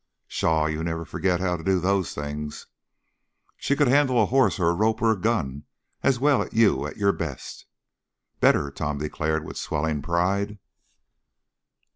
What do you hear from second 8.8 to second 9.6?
declared, with